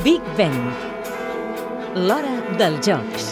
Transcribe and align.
Big 0.00 0.22
Ben. 0.38 0.54
L'hora 1.94 2.32
dels 2.56 2.80
jocs. 2.86 3.26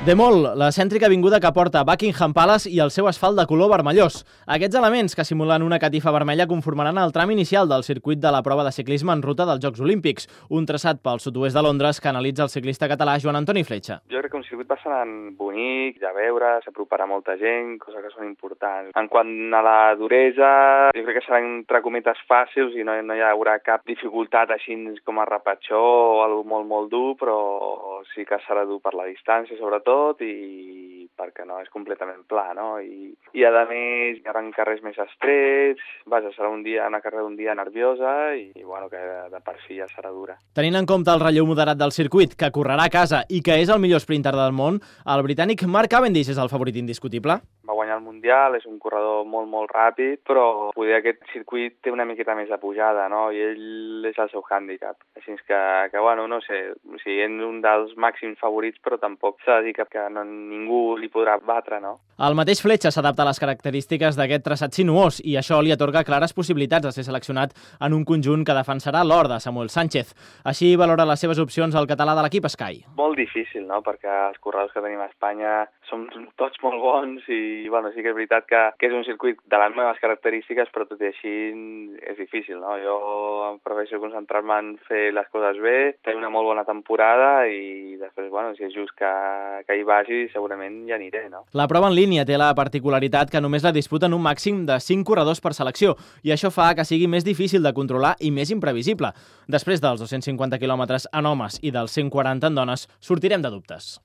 De 0.00 0.14
molt, 0.16 0.54
la 0.56 0.70
cèntrica 0.72 1.04
avinguda 1.10 1.42
que 1.44 1.50
porta 1.52 1.82
Buckingham 1.84 2.32
Palace 2.32 2.70
i 2.72 2.78
el 2.80 2.88
seu 2.88 3.04
asfalt 3.04 3.36
de 3.36 3.44
color 3.44 3.68
vermellós. 3.68 4.22
Aquests 4.48 4.78
elements, 4.80 5.12
que 5.14 5.26
simulen 5.28 5.60
una 5.60 5.78
catifa 5.78 6.08
vermella, 6.10 6.46
conformaran 6.48 6.96
el 6.98 7.12
tram 7.12 7.30
inicial 7.34 7.68
del 7.68 7.84
circuit 7.84 8.18
de 8.18 8.32
la 8.32 8.40
prova 8.42 8.64
de 8.64 8.72
ciclisme 8.72 9.12
en 9.12 9.20
ruta 9.20 9.44
dels 9.44 9.60
Jocs 9.60 9.84
Olímpics, 9.84 10.24
un 10.48 10.64
traçat 10.64 11.04
pel 11.04 11.20
sud-oest 11.20 11.52
de 11.52 11.62
Londres 11.68 12.00
que 12.00 12.08
analitza 12.08 12.48
el 12.48 12.50
ciclista 12.50 12.88
català 12.88 13.18
Joan 13.20 13.42
Antoni 13.42 13.60
Fletxa. 13.62 14.00
Jo 14.08 14.19
que 14.30 14.38
un 14.38 14.46
circuit 14.46 14.68
bastant 14.70 15.12
bonic, 15.38 15.98
de 16.00 16.12
veure, 16.16 16.52
s'aproparà 16.64 17.06
molta 17.10 17.36
gent, 17.40 17.76
coses 17.82 18.04
que 18.04 18.12
són 18.14 18.28
importants. 18.28 18.94
En 18.96 19.10
quant 19.12 19.32
a 19.56 19.62
la 19.66 19.78
duresa, 19.98 20.52
jo 20.96 21.04
crec 21.06 21.20
que 21.20 21.24
seran 21.26 21.48
entre 21.50 21.82
cometes 21.84 22.22
fàcils 22.30 22.76
i 22.78 22.86
no, 22.86 22.96
no 23.04 23.16
hi 23.18 23.24
haurà 23.26 23.58
cap 23.64 23.84
dificultat 23.90 24.54
així 24.54 24.78
com 25.04 25.20
a 25.20 25.28
repatxó 25.28 25.80
o 25.80 26.42
molt, 26.46 26.68
molt 26.70 26.90
dur, 26.92 27.16
però 27.20 27.38
sí 28.14 28.24
que 28.28 28.40
serà 28.46 28.64
dur 28.68 28.80
per 28.84 28.94
la 28.96 29.08
distància, 29.10 29.58
sobretot, 29.58 30.22
i 30.24 30.79
perquè 31.20 31.44
no 31.46 31.60
és 31.60 31.70
completament 31.72 32.24
pla, 32.30 32.50
no? 32.56 32.68
I, 32.80 33.12
i 33.36 33.44
a 33.44 33.52
més 33.68 34.20
hi 34.20 34.26
haurà 34.26 34.42
carrers 34.56 34.82
més 34.84 34.98
estrets, 35.04 35.84
vaja, 36.10 36.32
serà 36.34 36.50
un 36.52 36.64
dia, 36.66 36.88
una 36.88 37.02
carrera 37.04 37.26
d'un 37.26 37.36
dia 37.38 37.54
nerviosa 37.58 38.32
i, 38.38 38.48
i 38.56 38.64
bueno, 38.64 38.88
que 38.92 39.00
de, 39.00 39.20
de 39.34 39.42
per 39.44 39.56
si 39.66 39.78
ja 39.78 39.88
serà 39.92 40.12
dura. 40.14 40.38
Tenint 40.56 40.80
en 40.80 40.88
compte 40.88 41.12
el 41.12 41.22
relleu 41.22 41.48
moderat 41.48 41.78
del 41.80 41.94
circuit, 41.96 42.36
que 42.38 42.52
correrà 42.54 42.88
a 42.88 42.92
casa 42.92 43.24
i 43.28 43.42
que 43.44 43.60
és 43.60 43.72
el 43.72 43.82
millor 43.82 44.02
sprinter 44.02 44.34
del 44.36 44.56
món, 44.56 44.80
el 45.06 45.24
britànic 45.26 45.66
Mark 45.68 45.92
Cavendish 45.92 46.32
és 46.32 46.40
el 46.40 46.52
favorit 46.52 46.78
indiscutible? 46.80 47.40
Mundial, 48.20 48.54
és 48.58 48.66
un 48.68 48.76
corredor 48.76 49.24
molt, 49.24 49.48
molt 49.48 49.70
ràpid, 49.72 50.20
però 50.28 50.68
poder 50.76 50.98
aquest 50.98 51.22
circuit 51.32 51.78
té 51.80 51.88
una 51.88 52.04
miqueta 52.04 52.34
més 52.36 52.50
de 52.52 52.58
pujada, 52.60 53.06
no? 53.08 53.30
I 53.32 53.40
ell 53.40 54.04
és 54.10 54.18
el 54.20 54.28
seu 54.28 54.44
hàndicap. 54.44 54.98
Així 55.16 55.38
que, 55.48 55.60
que 55.88 56.02
bueno, 56.04 56.26
no 56.28 56.42
sé, 56.44 56.58
o 56.84 57.00
sigui, 57.00 57.22
és 57.24 57.40
un 57.46 57.62
dels 57.64 57.94
màxims 57.96 58.36
favorits, 58.42 58.76
però 58.84 58.98
tampoc 59.00 59.40
s'ha 59.40 59.56
de 59.60 59.70
dir 59.70 59.74
que, 59.78 59.86
que 59.88 60.04
no, 60.12 60.26
ningú 60.28 60.98
li 61.00 61.08
podrà 61.08 61.38
batre, 61.40 61.80
no? 61.80 61.94
El 62.20 62.36
mateix 62.36 62.60
Fletxa 62.60 62.92
s'adapta 62.92 63.24
a 63.24 63.30
les 63.30 63.40
característiques 63.40 64.20
d'aquest 64.20 64.44
traçat 64.44 64.76
sinuós 64.76 65.22
i 65.24 65.38
això 65.40 65.62
li 65.64 65.72
atorga 65.72 66.04
clares 66.04 66.36
possibilitats 66.36 66.90
de 66.90 66.92
ser 66.92 67.06
seleccionat 67.08 67.56
en 67.80 67.96
un 67.96 68.04
conjunt 68.04 68.44
que 68.44 68.58
defensarà 68.58 69.00
l'or 69.00 69.30
de 69.32 69.40
Samuel 69.40 69.72
Sánchez. 69.72 70.12
Així 70.44 70.74
valora 70.76 71.08
les 71.08 71.24
seves 71.24 71.40
opcions 71.40 71.72
el 71.72 71.88
català 71.88 72.18
de 72.18 72.26
l'equip 72.26 72.50
Sky. 72.52 72.84
Molt 73.00 73.16
difícil, 73.16 73.64
no?, 73.64 73.80
perquè 73.80 74.12
els 74.28 74.40
corredors 74.44 74.76
que 74.76 74.84
tenim 74.84 75.00
a 75.00 75.08
Espanya 75.08 75.64
són 75.88 76.04
tots 76.36 76.60
molt 76.62 76.80
bons 76.82 77.24
i, 77.32 77.68
bueno, 77.72 77.90
sí 77.94 78.04
és 78.10 78.16
veritat 78.16 78.46
que, 78.48 78.60
que 78.78 78.90
és 78.90 78.94
un 78.96 79.04
circuit 79.06 79.38
de 79.50 79.60
les 79.62 79.76
meves 79.76 80.00
característiques, 80.02 80.70
però 80.74 80.86
tot 80.88 81.00
i 81.02 81.10
així 81.10 81.34
és 82.12 82.18
difícil, 82.18 82.58
no? 82.60 82.76
Jo 82.82 82.96
em 83.48 83.58
prefereixo 83.64 84.00
concentrar-me 84.02 84.58
en 84.60 84.70
fer 84.88 85.10
les 85.16 85.28
coses 85.32 85.60
bé, 85.62 85.76
tenir 86.04 86.20
una 86.20 86.32
molt 86.32 86.50
bona 86.50 86.66
temporada 86.68 87.46
i 87.48 87.96
després, 88.00 88.30
bueno, 88.32 88.54
si 88.56 88.66
és 88.66 88.74
just 88.74 88.94
que, 88.98 89.10
que 89.66 89.78
hi 89.78 89.86
vagi, 89.86 90.22
segurament 90.34 90.82
ja 90.88 90.98
aniré, 90.98 91.26
no? 91.32 91.44
La 91.56 91.68
prova 91.70 91.90
en 91.90 91.96
línia 91.96 92.26
té 92.28 92.38
la 92.40 92.52
particularitat 92.58 93.32
que 93.32 93.42
només 93.42 93.66
la 93.66 93.74
disputen 93.76 94.14
un 94.16 94.24
màxim 94.24 94.64
de 94.68 94.78
5 94.82 95.06
corredors 95.08 95.42
per 95.42 95.54
selecció 95.56 95.96
i 96.26 96.34
això 96.34 96.52
fa 96.54 96.72
que 96.76 96.86
sigui 96.88 97.08
més 97.10 97.26
difícil 97.26 97.64
de 97.64 97.74
controlar 97.76 98.16
i 98.20 98.32
més 98.34 98.52
imprevisible. 98.54 99.12
Després 99.50 99.82
dels 99.82 100.02
250 100.02 100.60
quilòmetres 100.62 101.08
en 101.12 101.26
homes 101.26 101.58
i 101.62 101.74
dels 101.74 101.96
140 101.98 102.50
en 102.50 102.62
dones, 102.62 102.86
sortirem 103.00 103.42
de 103.42 103.52
dubtes. 103.52 103.96